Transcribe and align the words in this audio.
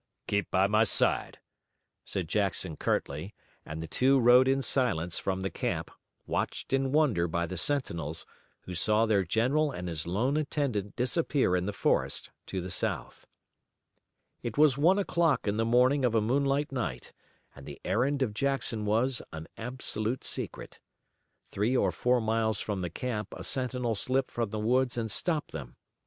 "Keep 0.25 0.49
by 0.49 0.65
my 0.65 0.83
side," 0.83 1.37
said 2.05 2.27
Jackson 2.27 2.75
curtly, 2.75 3.35
and 3.63 3.83
the 3.83 3.87
two 3.87 4.17
rode 4.19 4.47
in 4.47 4.63
silence 4.63 5.19
from 5.19 5.41
the 5.41 5.51
camp, 5.51 5.91
watched 6.25 6.73
in 6.73 6.91
wonder 6.91 7.27
by 7.27 7.45
the 7.45 7.55
sentinels, 7.55 8.25
who 8.61 8.73
saw 8.73 9.05
their 9.05 9.23
general 9.23 9.69
and 9.69 9.87
his 9.87 10.07
lone 10.07 10.37
attendant 10.37 10.95
disappear 10.95 11.55
in 11.55 11.67
the 11.67 11.71
forest 11.71 12.31
to 12.47 12.61
the 12.61 12.71
south. 12.71 13.27
It 14.41 14.57
was 14.57 14.73
then 14.73 14.83
one 14.85 14.97
o'clock 14.97 15.47
in 15.47 15.57
the 15.57 15.65
morning 15.65 16.03
of 16.03 16.15
a 16.15 16.19
moonlight 16.21 16.71
night, 16.71 17.13
and 17.55 17.67
the 17.67 17.79
errand 17.85 18.23
of 18.23 18.33
Jackson 18.33 18.85
was 18.85 19.21
an 19.31 19.47
absolute 19.55 20.23
secret. 20.23 20.79
Three 21.51 21.77
or 21.77 21.91
four 21.91 22.19
miles 22.19 22.59
from 22.59 22.81
the 22.81 22.89
camp 22.89 23.27
a 23.37 23.43
sentinel 23.43 23.93
slipped 23.93 24.31
from 24.31 24.49
the 24.49 24.57
woods 24.57 24.97
and 24.97 25.11
stopped 25.11 25.51
them. 25.51 25.75